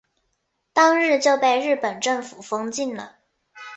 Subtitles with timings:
[0.73, 3.17] 当日就被日本政府封禁了。